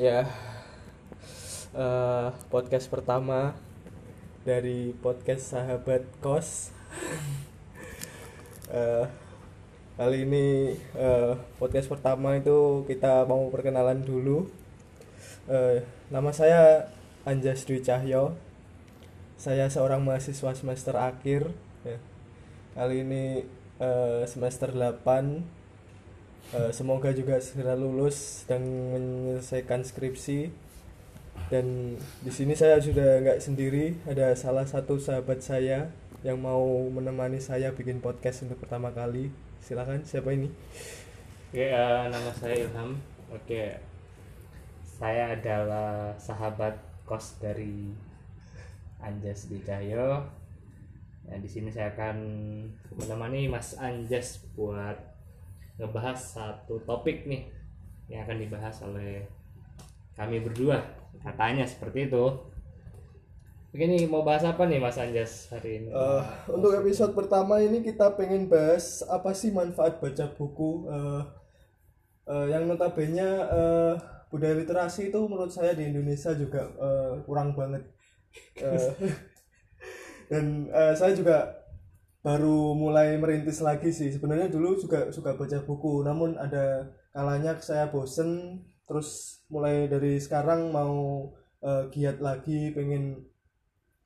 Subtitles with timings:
[0.00, 0.24] ya.
[1.76, 3.52] Eh, podcast pertama
[4.48, 6.72] dari podcast sahabat kos.
[8.72, 9.04] Eh,
[10.00, 14.48] kali ini eh, podcast pertama itu kita mau perkenalan dulu.
[15.44, 16.88] Eh, nama saya
[17.28, 18.40] Anjas Dwi Cahyo.
[19.36, 21.52] Saya seorang mahasiswa semester akhir.
[21.84, 22.00] Ya.
[22.72, 23.44] kali ini
[23.76, 25.59] eh, semester 8
[26.50, 30.50] Eh, semoga juga segera lulus dan menyelesaikan skripsi
[31.46, 31.94] dan
[32.26, 35.94] di sini saya sudah nggak sendiri ada salah satu sahabat saya
[36.26, 39.30] yang mau menemani saya bikin podcast untuk pertama kali
[39.62, 40.50] silakan siapa ini
[41.54, 42.98] Oke, eh, nama saya Ilham.
[43.30, 43.78] Oke,
[44.82, 47.94] saya adalah sahabat kos dari
[48.98, 50.18] Anjas di Cahyo.
[51.26, 52.18] Nah, di sini saya akan
[52.94, 55.09] menemani Mas Anjas buat
[55.80, 57.48] ngebahas satu topik nih
[58.12, 59.24] yang akan dibahas oleh
[60.12, 60.84] kami berdua.
[61.24, 62.24] Katanya seperti itu.
[63.72, 65.88] Nih mau bahas apa nih Mas Anjas hari ini?
[65.88, 71.22] Eh, untuk episode pertama ini kita pengen bahas apa sih manfaat baca buku eh,
[72.28, 73.94] eh, yang notabene eh,
[74.28, 77.86] budaya literasi itu menurut saya di Indonesia juga eh, kurang banget
[78.56, 78.90] Eh,
[80.30, 81.59] dan eh, saya juga
[82.20, 84.12] baru mulai merintis lagi sih.
[84.12, 90.74] Sebenarnya dulu juga suka baca buku namun ada kalanya saya bosen terus mulai dari sekarang
[90.74, 91.30] mau
[91.62, 93.24] eh, giat lagi pengen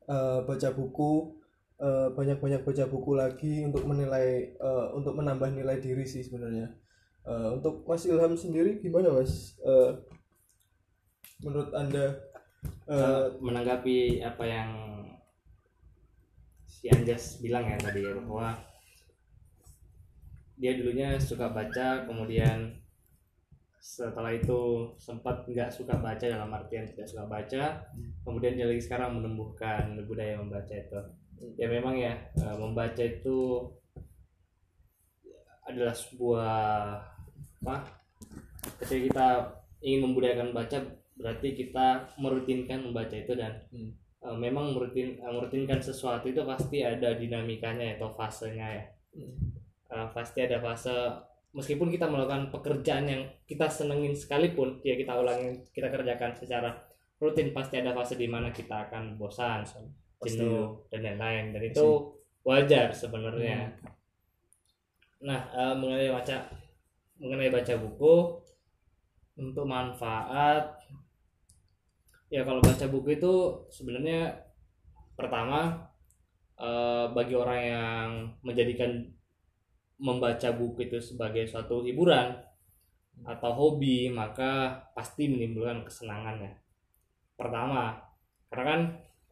[0.07, 1.41] eh, baca buku
[1.81, 6.71] eh, banyak-banyak baca buku lagi untuk menilai eh, untuk menambah nilai diri sih sebenarnya.
[7.25, 9.57] Eh, untuk Mas Ilham sendiri gimana Mas?
[9.65, 9.91] Eh,
[11.43, 12.15] menurut anda?
[12.85, 14.71] Eh, menanggapi apa yang
[16.75, 18.59] si Anjas bilang ya tadi ya bahwa
[20.59, 22.75] dia dulunya suka baca kemudian
[23.79, 27.85] setelah itu sempat nggak suka baca dalam artian tidak suka baca
[28.27, 30.99] kemudian dia lagi sekarang menumbuhkan budaya membaca itu
[31.55, 33.71] ya memang ya eh, membaca itu
[35.65, 36.59] adalah sebuah
[37.65, 37.77] apa
[38.85, 39.29] ketika kita
[39.85, 40.79] ingin membudayakan baca
[41.15, 44.04] berarti kita merutinkan membaca itu dan Hmm.
[44.25, 48.85] Eh, memang merutin eh, merutinkan sesuatu itu pasti ada dinamikanya atau fasenya ya.
[49.13, 49.55] Hmm.
[49.95, 50.97] Eh, pasti ada fase
[51.55, 56.75] meskipun kita melakukan pekerjaan yang kita senengin sekalipun ya kita ulangi kita kerjakan secara
[57.23, 59.63] rutin pasti ada fase di mana kita akan bosan
[60.25, 61.55] jenuh dan lain-lain.
[61.55, 61.87] Dan itu
[62.43, 63.71] wajar sebenarnya.
[65.23, 66.37] Nah eh, mengenai baca
[67.23, 68.15] mengenai baca buku
[69.39, 70.84] untuk manfaat
[72.35, 73.33] ya kalau baca buku itu
[73.71, 74.35] sebenarnya
[75.15, 75.87] pertama
[76.59, 78.09] eh, bagi orang yang
[78.43, 78.91] menjadikan
[80.03, 82.35] membaca buku itu sebagai suatu hiburan
[83.23, 86.53] atau hobi maka pasti menimbulkan kesenangan ya.
[87.39, 88.03] Pertama
[88.51, 88.81] karena kan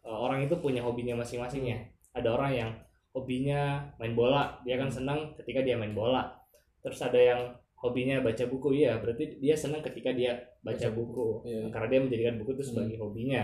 [0.06, 1.78] eh, orang itu punya hobinya masing-masing ya.
[2.14, 2.70] Ada orang yang
[3.10, 6.38] hobinya main bola dia kan senang ketika dia main bola.
[6.86, 7.40] Terus ada yang
[7.82, 8.68] hobinya baca buku.
[8.78, 11.26] Iya berarti dia senang ketika dia baca Baca buku.
[11.50, 11.66] iya.
[11.74, 13.42] karena dia menjadikan buku itu sebagai hobinya.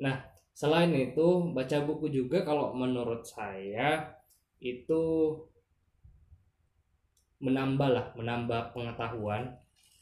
[0.00, 0.16] Nah
[0.56, 4.16] selain itu baca buku juga kalau menurut saya
[4.56, 5.02] itu
[7.44, 9.52] menambah lah menambah pengetahuan.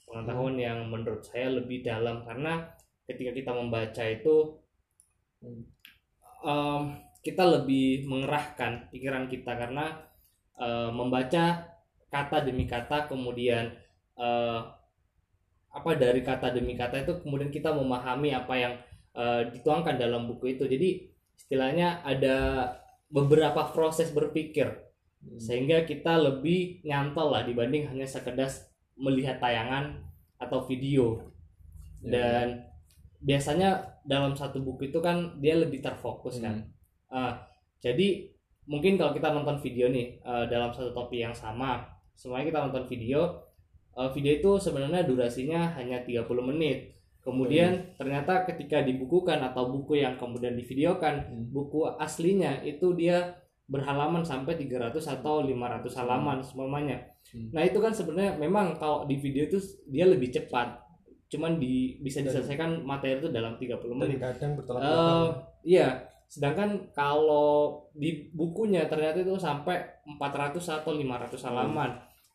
[0.06, 2.22] Pengetahuan yang menurut saya lebih dalam.
[2.22, 2.62] Karena
[3.08, 4.62] ketika kita membaca itu
[5.44, 5.60] Hmm.
[6.40, 6.82] em,
[7.20, 9.52] kita lebih mengerahkan pikiran kita.
[9.58, 9.86] Karena
[10.54, 11.73] eh, membaca
[12.14, 13.74] kata demi kata kemudian
[14.14, 14.60] eh,
[15.74, 18.74] apa dari kata demi kata itu kemudian kita memahami apa yang
[19.18, 20.88] eh, dituangkan dalam buku itu jadi
[21.34, 22.36] istilahnya ada
[23.10, 24.68] beberapa proses berpikir
[25.24, 25.40] Hmm.
[25.40, 28.44] sehingga kita lebih nyantol lah dibanding hanya sekedar
[29.00, 30.04] melihat tayangan
[30.36, 31.32] atau video
[32.04, 32.12] Ya.
[32.12, 32.46] dan
[33.24, 36.68] biasanya dalam satu buku itu kan dia lebih terfokus kan
[37.08, 37.16] Hmm.
[37.16, 37.32] Ah,
[37.80, 38.28] jadi
[38.68, 42.84] mungkin kalau kita nonton video nih eh, dalam satu topik yang sama semuanya kita nonton
[42.86, 43.20] video
[43.94, 46.94] eh, video itu sebenarnya durasinya hanya 30 menit
[47.24, 51.44] kemudian ternyata ketika dibukukan atau buku yang kemudian divideokan Hmm.
[51.50, 57.00] buku aslinya itu dia berhalaman sampai 300 atau 500 halaman semuanya.
[57.32, 57.48] Hmm.
[57.48, 59.56] Nah, itu kan sebenarnya memang kalau di video itu
[59.88, 60.84] dia lebih cepat.
[61.32, 64.20] Cuman di bisa diselesaikan materi itu dalam 30 menit.
[64.20, 65.32] dan kadang bertolak Eh, belakang
[65.64, 65.88] iya,
[66.28, 71.90] sedangkan kalau di bukunya ternyata itu sampai 400 atau 500 halaman.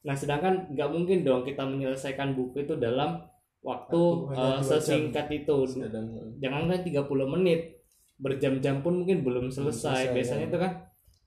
[0.05, 3.19] Nah, sedangkan nggak mungkin dong kita menyelesaikan buku itu dalam
[3.59, 4.01] waktu
[4.31, 4.79] eh, dua jam.
[4.79, 5.57] sesingkat itu.
[5.75, 6.07] Kadang,
[6.39, 7.83] Jangankan 30 menit,
[8.15, 10.07] berjam-jam pun mungkin belum selesai.
[10.07, 10.49] selesai, Biasanya ya.
[10.49, 10.71] itu kan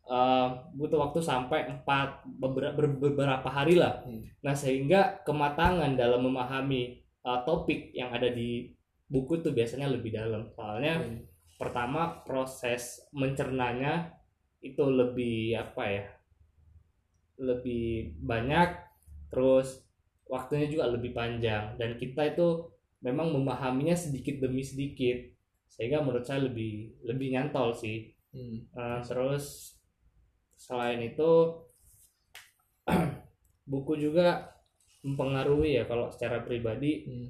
[0.08, 4.00] eh, butuh waktu sampai 4 beberapa, beberapa hari lah.
[4.08, 4.24] Hmm.
[4.40, 8.70] Nah, sehingga kematangan dalam memahami uh, topik yang ada di
[9.06, 11.20] buku tuh biasanya lebih dalam soalnya Hmm.
[11.62, 14.10] Pertama proses mencernanya
[14.58, 16.06] itu lebih apa ya
[17.38, 18.82] lebih banyak
[19.30, 19.86] terus
[20.26, 22.66] waktunya juga lebih panjang dan kita itu
[23.02, 25.18] memang memahaminya sedikit demi sedikit
[25.70, 28.64] sehingga menurut saya lebih lebih nyantol sih Hmm.
[28.72, 29.76] Uh, terus
[30.56, 31.30] selain itu
[33.70, 34.56] buku juga
[35.04, 37.28] mempengaruhi ya kalau secara pribadi Hmm.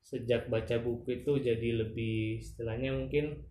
[0.00, 3.44] sejak baca buku itu jadi lebih istilahnya mungkin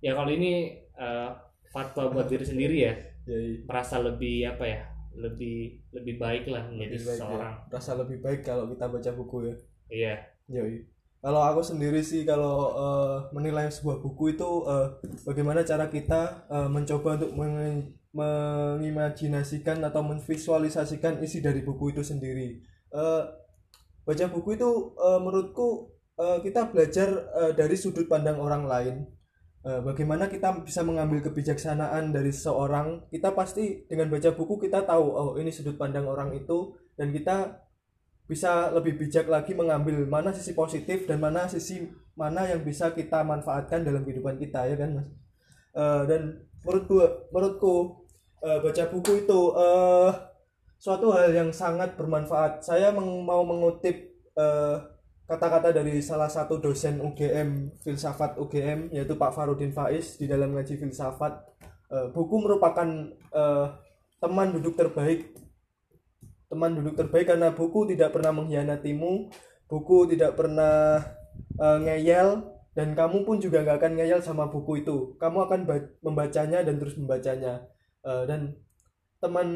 [0.00, 1.30] ya kalau ini uh,
[1.70, 2.94] fatwa buat diri sendiri ya
[3.26, 3.58] Ya, iya.
[3.66, 4.86] merasa lebih apa ya
[5.18, 7.72] lebih lebih baik lah menjadi Lebih baik, seseorang ya.
[7.74, 9.54] rasa lebih baik kalau kita baca buku ya
[9.90, 10.14] iya
[10.46, 10.86] Yoi.
[11.18, 14.86] Kalau aku sendiri sih kalau eh, menilai sebuah buku itu eh,
[15.26, 22.62] bagaimana cara kita eh, mencoba untuk meng- mengimajinasikan atau memvisualisasikan isi dari buku itu sendiri.
[22.94, 23.22] Eh,
[24.06, 27.08] baca buku itu eh, menurutku eh, kita belajar
[27.42, 28.96] eh, dari sudut pandang orang lain.
[29.66, 33.10] Eh, bagaimana kita bisa mengambil kebijaksanaan dari seseorang?
[33.10, 37.66] Kita pasti dengan baca buku kita tahu oh ini sudut pandang orang itu dan kita
[38.30, 41.82] bisa lebih bijak lagi mengambil mana sisi positif dan mana sisi
[42.14, 45.02] mana yang bisa kita manfaatkan dalam kehidupan kita ya kan
[45.76, 46.96] Eh, dan menurutku
[47.28, 47.74] menurutku
[48.40, 50.10] eh, baca buku itu eh,
[50.80, 53.92] suatu hal yang sangat bermanfaat saya mau mengutip
[54.32, 54.76] eh,
[55.26, 60.78] kata-kata dari salah satu dosen UGM filsafat UGM yaitu Pak Farudin Faiz di dalam ngaji
[60.78, 61.56] filsafat
[61.86, 63.66] Eh, buku merupakan eh,
[64.18, 65.30] teman duduk terbaik.
[66.50, 69.30] Teman duduk terbaik karena buku tidak pernah mengkhianatimu
[69.66, 71.02] buku tidak pernah
[71.58, 72.42] eh, ngeyel
[72.74, 75.14] dan kamu pun juga nggak akan ngeyel sama buku itu.
[75.22, 77.62] Kamu akan ba- membacanya dan terus membacanya.
[78.02, 78.58] Eh, dan
[79.22, 79.48] teman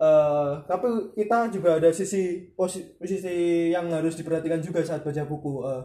[0.00, 5.60] eh, tapi kita juga ada sisi posi- sisi yang harus diperhatikan juga saat baca buku.
[5.68, 5.82] Eh,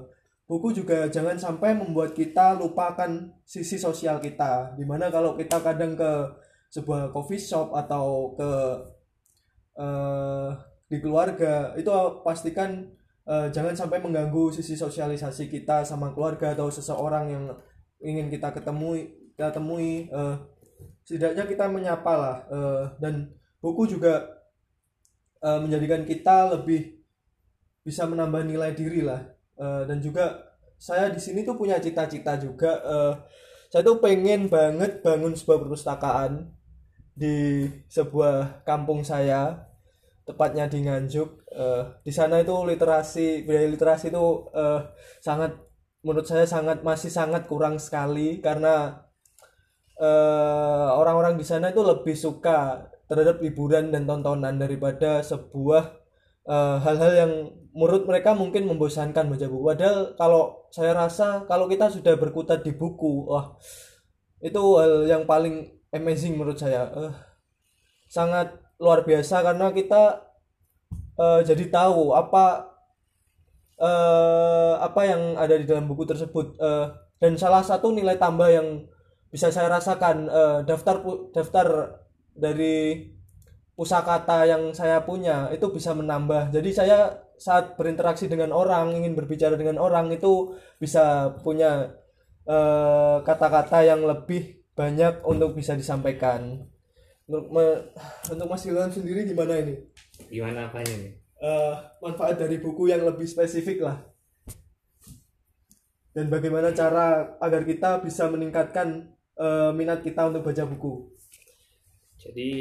[0.47, 3.12] buku juga jangan sampai membuat kita lupakan
[3.44, 4.73] sisi sosial kita.
[4.79, 6.12] Di mana kalau kita kadang ke
[6.71, 8.51] sebuah coffee shop atau ke
[9.77, 10.50] eh,
[10.85, 11.91] di keluarga itu
[12.23, 12.88] pastikan
[13.27, 17.45] eh, jangan sampai mengganggu sisi sosialisasi kita sama keluarga atau seseorang yang
[18.00, 20.07] ingin kita ketemui kita temui.
[20.07, 20.35] Eh,
[21.06, 23.29] setidaknya kita menyapa lah eh, dan
[23.60, 24.44] buku juga
[25.44, 27.02] eh, menjadikan kita lebih
[27.86, 29.22] bisa menambah nilai diri lah.
[29.56, 33.13] Eh, dan juga saya di sini tuh punya cita-cita juga eh,
[33.72, 36.52] saya tuh pengen banget bangun sebuah perpustakaan
[37.16, 39.68] di sebuah kampung saya
[40.28, 41.30] tepatnya di Nganjuk.
[41.56, 44.81] Eh, di sana itu literasi budaya literasi itu eh,
[45.24, 45.52] sangat
[46.06, 49.02] menurut saya sangat masih sangat kurang sekali karena
[51.00, 55.84] orang-orang di sana itu lebih suka terhadap hiburan dan tontonan daripada sebuah
[56.50, 57.31] eh, hal-hal yang
[57.75, 59.63] menurut mereka mungkin membosankan baca buku.
[59.75, 60.42] Padahal kalau
[60.72, 63.57] saya rasa kalau kita sudah berkutat di buku, wah
[64.42, 66.90] itu hal yang paling amazing menurut saya.
[66.94, 67.13] Eh,
[68.10, 70.24] sangat luar biasa karena kita
[71.19, 72.75] eh, jadi tahu apa
[73.80, 76.88] eh, apa yang ada di dalam buku tersebut Eh,
[77.22, 78.84] dan salah satu nilai tambah yang
[79.31, 80.96] bisa saya rasakan eh, daftar
[81.31, 81.68] daftar
[82.35, 83.09] dari
[83.75, 86.51] pusakata yang saya punya itu bisa menambah.
[86.51, 91.92] Jadi saya saat berinteraksi dengan orang ingin berbicara dengan orang itu bisa punya
[92.47, 96.68] eh, kata-kata yang lebih banyak untuk bisa disampaikan.
[97.25, 97.89] Untuk me-
[98.31, 99.75] untuk Mas Ilham sendiri gimana ini?
[100.30, 103.97] Gimana apanya nih eh, manfaat dari buku yang lebih spesifik lah.
[106.15, 111.15] Dan bagaimana cara agar kita bisa meningkatkan eh, minat kita untuk baca buku
[112.25, 112.51] jadi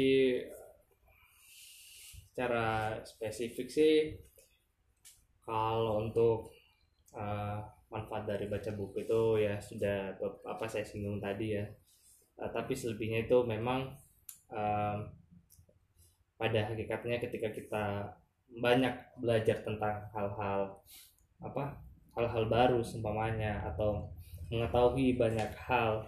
[2.29, 3.95] secara spesifik sih
[5.41, 6.51] kalau untuk
[7.15, 10.13] uh, manfaat dari baca buku itu ya sudah
[10.45, 11.65] apa saya singgung tadi ya.
[12.35, 13.95] Uh, tapi selebihnya itu memang
[14.51, 14.97] um,
[16.35, 17.85] pada hakikatnya ketika kita
[18.59, 20.83] banyak belajar tentang hal-hal
[21.39, 21.79] apa
[22.19, 24.11] hal-hal baru seumpamanya atau
[24.51, 26.03] mengetahui banyak hal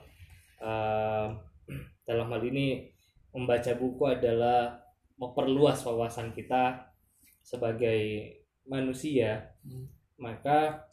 [0.59, 1.39] um,
[2.07, 2.96] dalam hal ini
[3.33, 4.79] membaca buku adalah
[5.17, 6.93] memperluas wawasan kita
[7.41, 8.33] sebagai
[8.67, 9.55] manusia.
[9.63, 9.87] Hmm.
[10.17, 10.89] maka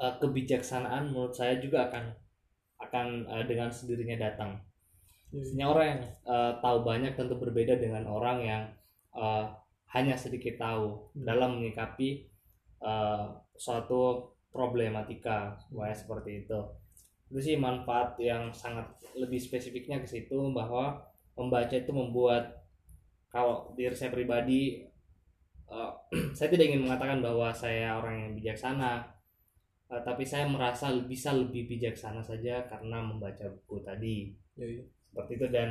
[0.00, 2.04] eh, kebijaksanaan menurut saya juga akan
[2.80, 4.56] akan eh, dengan sendirinya datang.
[5.30, 8.62] Maksudnya orang yang eh, tahu banyak tentu berbeda dengan orang yang
[9.12, 9.44] eh,
[9.92, 11.24] hanya sedikit tahu Hmm.
[11.28, 12.08] dalam menyikapi
[12.80, 13.24] eh,
[13.60, 16.58] suatu problematika supaya seperti itu
[17.30, 20.98] itu sih manfaat yang sangat lebih spesifiknya ke situ bahwa
[21.38, 22.66] membaca itu membuat
[23.30, 24.82] kalau diri saya pribadi
[25.70, 25.94] uh,
[26.36, 29.06] saya tidak ingin mengatakan bahwa saya orang yang bijaksana
[29.86, 34.82] uh, tapi saya merasa bisa lebih bijaksana saja karena membaca buku tadi ya, ya.
[35.06, 35.68] seperti itu dan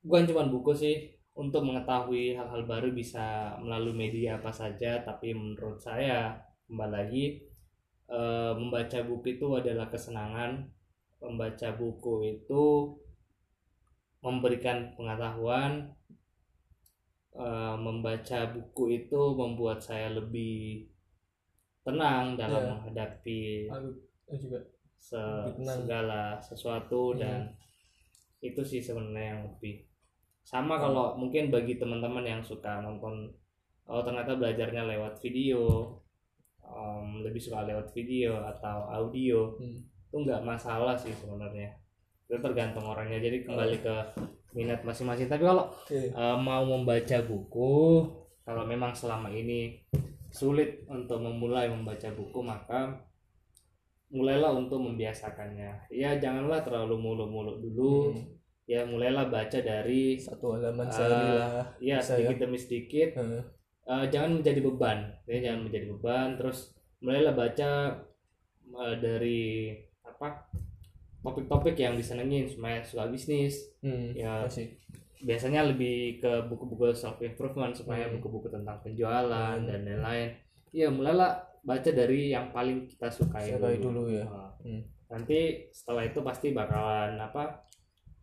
[0.00, 0.96] bukan cuma buku sih
[1.36, 7.24] untuk mengetahui hal-hal baru bisa melalui media apa saja tapi menurut saya kembali lagi
[8.12, 8.20] e,
[8.52, 10.68] membaca buku itu adalah kesenangan
[11.24, 12.92] membaca buku itu
[14.20, 15.88] memberikan pengetahuan
[17.32, 17.46] e,
[17.80, 20.92] membaca buku itu membuat saya lebih
[21.82, 22.70] tenang dalam yeah.
[22.78, 23.42] menghadapi
[24.38, 24.60] juga
[25.02, 25.18] se
[25.58, 27.18] segala sesuatu hmm.
[27.18, 27.38] dan
[28.38, 29.82] itu sih sebenarnya yang lebih
[30.46, 30.82] sama hmm.
[30.86, 33.34] kalau mungkin bagi teman-teman yang suka nonton
[33.90, 35.90] oh ternyata belajarnya lewat video
[36.72, 39.80] um, lebih suka lewat video atau audio hmm.
[40.08, 41.72] itu nggak masalah sih sebenarnya
[42.28, 43.96] itu tergantung orangnya jadi kembali ke
[44.56, 46.12] minat masing-masing tapi kalau okay.
[46.12, 48.08] uh, mau membaca buku
[48.42, 49.84] kalau memang selama ini
[50.32, 52.96] sulit untuk memulai membaca buku maka
[54.12, 60.86] mulailah untuk membiasakannya ya janganlah terlalu muluk-muluk dulu hmm ya mulailah baca dari satu halaman
[60.86, 62.42] uh, sehari lah ya sedikit ya.
[62.46, 63.42] demi sedikit uh.
[63.82, 66.70] Uh, jangan menjadi beban ya jangan menjadi beban terus
[67.02, 67.98] mulailah baca
[68.78, 69.74] uh, dari
[70.06, 70.46] apa
[71.22, 74.78] topik-topik yang disenengin supaya suka bisnis hmm, ya masih.
[75.22, 78.18] biasanya lebih ke buku-buku self improvement supaya hmm.
[78.18, 78.62] buku-buku hmm.
[78.62, 79.66] tentang penjualan hmm.
[79.66, 80.28] dan lain-lain
[80.70, 84.06] ya mulailah baca dari yang paling kita sukai, sukai dulu.
[84.06, 84.82] dulu ya uh, hmm.
[85.10, 87.66] nanti setelah itu pasti bakalan apa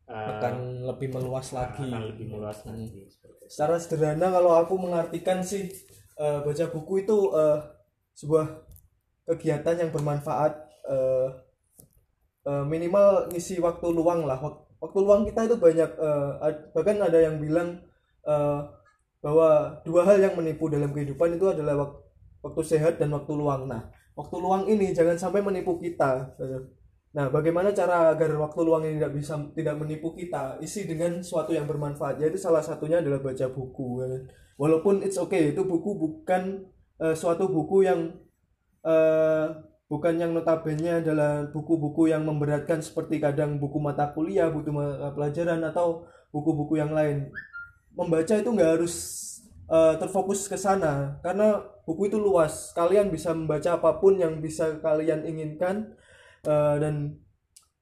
[0.09, 1.85] akan lebih meluas lagi.
[1.85, 2.69] akan lebih meluas hmm.
[2.73, 3.09] lagi
[3.49, 5.73] secara sederhana kalau aku mengartikan sih
[6.21, 7.57] uh, baca buku itu uh,
[8.13, 8.45] sebuah
[9.25, 10.53] kegiatan yang bermanfaat
[10.85, 11.33] uh,
[12.45, 14.37] uh, minimal ngisi waktu luang lah.
[14.79, 16.39] Waktu luang kita itu banyak uh,
[16.77, 17.81] bahkan ada yang bilang
[18.23, 18.69] uh,
[19.19, 21.99] bahwa dua hal yang menipu dalam kehidupan itu adalah waktu,
[22.45, 23.65] waktu sehat dan waktu luang.
[23.65, 26.37] Nah waktu luang ini jangan sampai menipu kita
[27.09, 30.61] Nah, bagaimana cara agar waktu luang ini tidak bisa tidak menipu kita?
[30.61, 32.21] Isi dengan sesuatu yang bermanfaat.
[32.21, 34.05] Yaitu salah satunya adalah baca buku.
[34.05, 34.07] Ya.
[34.61, 36.69] Walaupun it's okay, itu buku bukan
[37.01, 38.13] uh, suatu buku yang
[38.85, 39.57] uh,
[39.89, 45.65] bukan yang notabene adalah buku-buku yang memberatkan seperti kadang buku mata kuliah, buku mata pelajaran
[45.65, 47.33] atau buku-buku yang lain.
[47.97, 48.95] Membaca itu nggak harus
[49.65, 52.69] uh, terfokus ke sana karena buku itu luas.
[52.77, 55.97] Kalian bisa membaca apa pun yang bisa kalian inginkan
[56.46, 57.17] uh, dan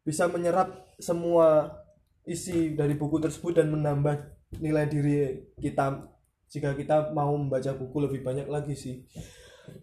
[0.01, 1.77] bisa menyerap semua
[2.23, 4.15] isi dari buku tersebut dan menambah
[4.59, 5.17] nilai diri
[5.59, 6.07] kita.
[6.47, 9.03] Jika kita mau membaca buku lebih banyak lagi sih.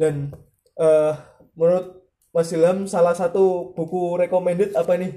[0.01, 0.33] Dan
[0.81, 1.13] uh,
[1.53, 5.13] menurut Mas Ilham salah satu buku recommended apa nih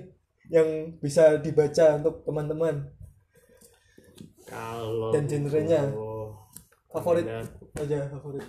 [0.51, 2.91] yang bisa dibaca untuk teman-teman?
[4.47, 5.91] Kalau dan genrenya?
[6.97, 7.25] favorit
[7.77, 8.45] aja favorit.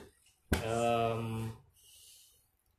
[0.65, 1.53] um,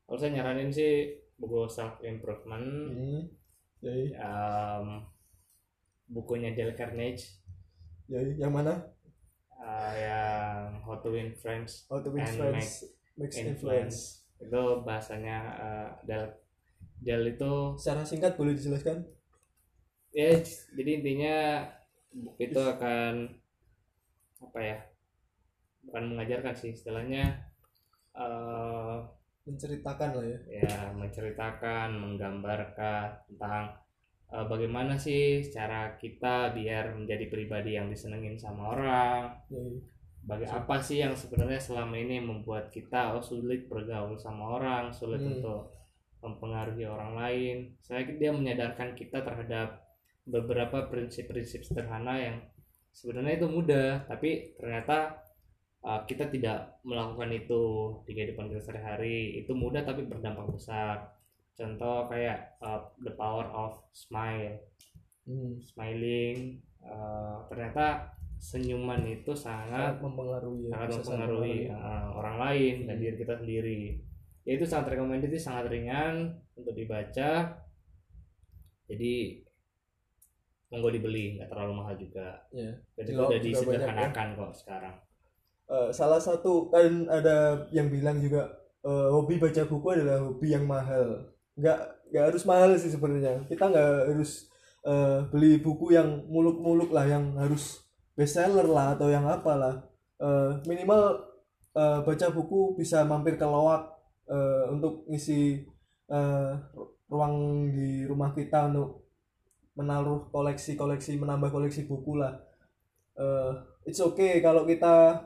[0.07, 3.21] kalau saya nyaranin sih buku self improvement hmm.
[3.79, 4.11] Jadi.
[4.19, 5.07] Um,
[6.09, 7.37] bukunya Dale Carnegie
[8.09, 8.81] Jadi, yang mana
[9.61, 13.45] uh, yang How to Win Friends How to Win and Friends Make Influence.
[13.45, 13.97] influence
[14.39, 16.41] itu bahasanya uh, Dale
[16.99, 19.05] Dale itu secara singkat boleh dijelaskan
[20.09, 20.41] ya
[20.73, 21.37] jadi intinya
[22.09, 23.29] buku itu akan
[24.41, 24.77] apa ya
[25.85, 27.45] bukan mengajarkan sih istilahnya
[28.17, 28.88] uh,
[29.49, 33.73] menceritakan lah ya ya menceritakan menggambarkan tentang
[34.29, 39.81] uh, bagaimana sih cara kita biar menjadi pribadi yang disenengin sama orang ya, ya.
[40.19, 45.23] Baga apa sih yang sebenarnya selama ini membuat kita oh sulit bergaul sama orang sulit
[45.23, 45.39] hmm.
[45.39, 45.73] untuk
[46.19, 49.79] mempengaruhi orang lain saya dia menyadarkan kita terhadap
[50.27, 52.37] beberapa prinsip-prinsip sederhana yang
[52.91, 55.23] sebenarnya itu mudah tapi ternyata
[55.83, 57.61] uh, kita tidak melakukan itu
[58.03, 61.15] di kehidupan kita sehari-hari itu mudah tapi berdampak besar
[61.55, 64.59] contoh kayak uh, the power of smile
[65.27, 65.59] hmm.
[65.63, 72.87] smiling uh, ternyata senyuman itu sangat mempengaruhi sangat mempengaruhi uh, orang lain hmm.
[72.87, 73.81] dan diri kita sendiri
[74.47, 77.59] ya itu sangat recommended sangat ringan untuk dibaca
[78.89, 79.15] jadi
[80.69, 82.71] monggo dibeli nggak terlalu mahal juga ya.
[82.95, 84.37] jadi udah disederhanakan ya.
[84.37, 84.95] kok sekarang
[85.69, 88.49] uh, salah satu kan ada yang bilang juga
[88.83, 91.29] uh, hobi baca buku adalah hobi yang mahal.
[91.55, 93.45] Nggak nggak harus mahal sih sebenarnya.
[93.45, 94.49] Kita nggak harus
[94.83, 97.85] uh, beli buku yang muluk-muluk lah yang harus
[98.17, 99.85] bestseller lah atau yang apalah.
[100.19, 101.23] Uh, minimal
[101.77, 103.87] uh, baca buku bisa mampir ke loak
[104.27, 105.63] uh, untuk ngisi
[106.11, 106.59] uh,
[107.07, 109.07] ruang di rumah kita untuk
[109.79, 112.35] menaruh koleksi-koleksi menambah koleksi buku lah.
[113.15, 115.23] Uh, it's okay kalau kita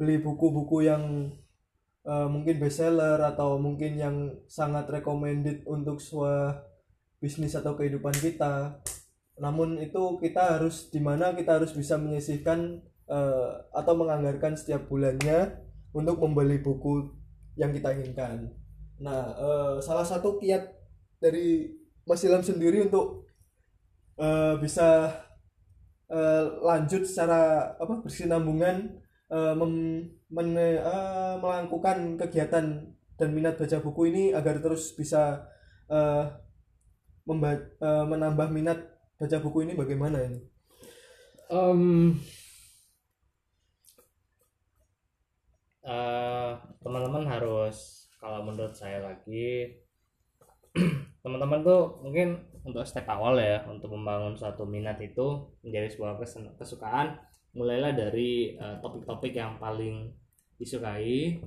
[0.00, 1.28] beli buku-buku yang
[2.08, 4.16] uh, mungkin bestseller atau mungkin yang
[4.48, 6.64] sangat recommended untuk sebuah
[7.20, 8.80] bisnis atau kehidupan kita.
[9.36, 12.80] Namun itu kita harus di mana kita harus bisa menyisihkan
[13.12, 15.60] uh, atau menganggarkan setiap bulannya
[15.92, 17.12] untuk membeli buku
[17.60, 18.48] yang kita inginkan.
[19.04, 20.64] Nah uh, salah satu kiat
[21.20, 21.76] dari
[22.08, 23.28] Mas Ilham sendiri untuk
[24.16, 25.12] uh, bisa
[26.08, 28.96] uh, lanjut secara apa bersinambungan
[29.30, 32.66] uh, mem, uh, melakukan kegiatan
[33.16, 35.46] dan minat baca buku ini agar terus bisa
[35.86, 36.24] uh,
[37.24, 38.78] memba uh, menambah minat
[39.20, 40.40] baca buku ini bagaimana ini?
[41.50, 42.14] Um,
[45.84, 49.78] uh, teman-teman harus kalau menurut saya lagi
[51.24, 56.20] teman-teman tuh mungkin untuk step awal ya untuk membangun suatu minat itu menjadi sebuah
[56.56, 57.18] kesukaan
[57.50, 60.06] mulailah dari topik topik-topik yang paling
[60.60, 61.40] disukai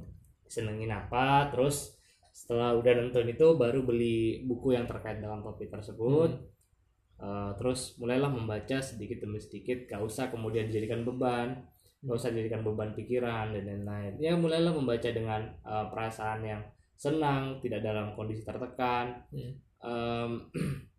[0.50, 1.98] senengin apa terus
[2.34, 7.22] setelah udah nonton itu baru beli buku yang terkait dengan topik tersebut hmm.
[7.22, 11.62] uh, terus mulailah membaca sedikit demi sedikit gak usah kemudian dijadikan beban
[12.02, 16.62] gak usah dijadikan beban pikiran dan lain-lain ya mulailah membaca dengan uh, perasaan yang
[16.98, 19.54] senang tidak dalam kondisi tertekan hmm.
[19.86, 20.32] um,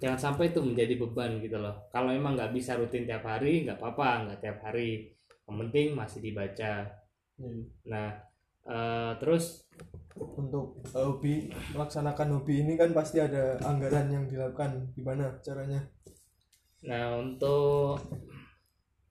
[0.00, 1.76] jangan sampai itu menjadi beban gitu loh.
[1.92, 5.12] Kalau emang nggak bisa rutin tiap hari nggak apa-apa nggak tiap hari.
[5.46, 6.72] Yang penting masih dibaca.
[7.40, 7.64] Hmm.
[7.88, 8.20] nah
[8.68, 9.68] uh, terus?
[10.20, 14.92] Untuk hobi melaksanakan hobi ini kan pasti ada anggaran yang dilakukan.
[14.96, 15.80] Gimana caranya?
[16.84, 18.00] Nah untuk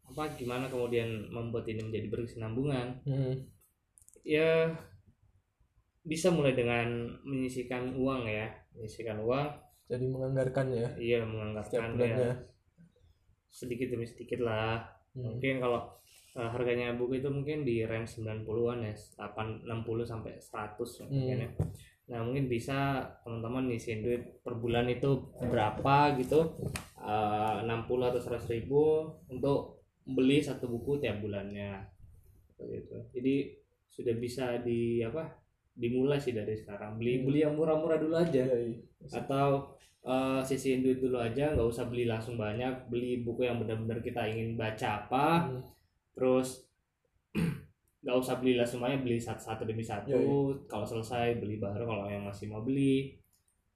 [0.10, 2.88] apa gimana kemudian membuat ini menjadi berkesinambungan?
[3.05, 3.34] Hmm.
[4.25, 4.74] ya
[6.05, 8.50] bisa mulai dengan menyisikan uang ya.
[8.74, 10.88] Menyisikan uang jadi menganggarkan ya?
[10.96, 12.38] Iya menganggarkan ya.
[13.50, 14.86] sedikit demi sedikit lah.
[15.10, 15.25] Hmm.
[15.25, 15.89] mungkin kalau
[16.38, 21.10] uh, harganya buku itu mungkin di range 90-an ya 8 60 sampai 100 hmm.
[21.10, 21.49] mungkin ya.
[22.13, 26.62] Nah mungkin bisa teman-teman ngisiin duit per bulan itu berapa gitu
[27.02, 28.82] uh, 60 atau 100 ribu
[29.34, 31.89] untuk beli satu buku tiap bulannya.
[32.62, 32.97] Gitu.
[33.17, 33.36] Jadi
[33.89, 35.25] sudah bisa di apa
[35.73, 37.02] dimulai sih dari sekarang.
[37.02, 37.25] Beli hmm.
[37.25, 38.45] beli yang murah-murah dulu aja.
[38.45, 38.78] Ya, ya.
[39.25, 39.79] atau
[40.10, 44.26] uh, sisihin duit dulu aja nggak usah beli langsung banyak beli buku yang benar-benar kita
[44.26, 45.62] ingin baca apa hmm.
[46.17, 46.65] terus
[48.04, 50.65] nggak usah beli langsung banyak beli satu-satu demi satu ya, ya.
[50.65, 53.13] kalau selesai beli baru kalau yang masih mau beli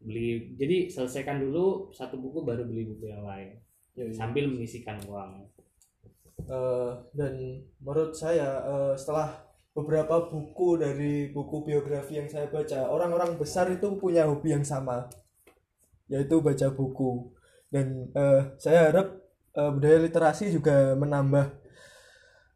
[0.02, 3.56] beli jadi selesaikan dulu satu buku baru beli buku yang lain
[3.94, 4.12] ya, ya.
[4.12, 5.48] sambil mengisikan uang
[6.50, 9.32] uh, dan menurut saya uh, setelah
[9.74, 15.10] beberapa buku dari buku biografi yang saya baca orang-orang besar itu punya hobi yang sama
[16.08, 17.32] yaitu baca buku.
[17.74, 19.24] Dan uh, saya harap
[19.58, 21.64] uh, budaya literasi juga menambah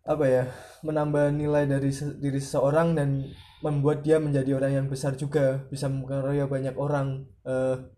[0.08, 0.44] apa ya
[0.88, 3.28] menambah nilai dari se diri seseorang dan
[3.60, 7.92] membuat dia menjadi orang yang besar juga bisa mempengaruhi banyak orang uh,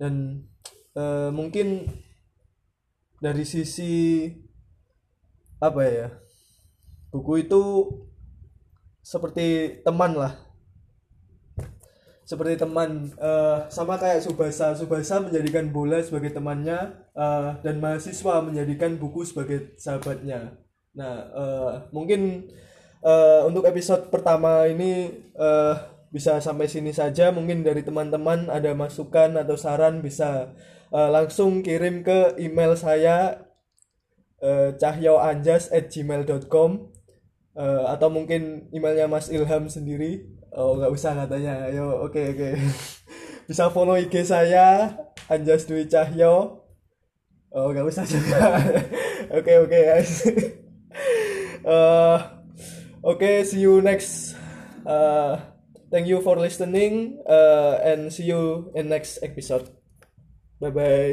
[0.00, 0.46] dan
[0.96, 1.92] uh, mungkin
[3.20, 4.32] dari sisi
[5.60, 6.08] apa ya
[7.12, 7.62] buku itu
[9.04, 10.32] seperti teman lah
[12.24, 14.72] seperti teman uh, sama kayak Subasa.
[14.72, 20.56] Subasa menjadikan bola sebagai temannya uh, dan mahasiswa menjadikan buku sebagai sahabatnya.
[20.96, 22.48] Nah uh, mungkin
[23.04, 25.76] uh, untuk episode pertama ini uh,
[26.08, 27.28] bisa sampai sini saja.
[27.28, 30.56] Mungkin dari teman-teman ada masukan atau saran bisa
[30.94, 33.44] uh, langsung kirim ke email saya
[34.40, 36.70] uh, cahyoanjas@gmail.com
[37.58, 41.66] uh, atau mungkin emailnya Mas Ilham sendiri Oh nggak usah katanya.
[41.68, 42.38] Ayo oke okay, oke.
[42.38, 42.54] Okay.
[43.50, 44.94] Bisa follow IG saya
[45.28, 46.64] Anjas Dwi Cahyo.
[47.54, 48.58] Oh nggak usah juga.
[49.38, 50.26] Oke oke guys.
[51.62, 52.18] uh,
[53.04, 54.32] Oke okay, see you next.
[54.82, 55.36] Uh,
[55.92, 59.68] thank you for listening uh, and see you in next episode.
[60.56, 61.12] Bye bye.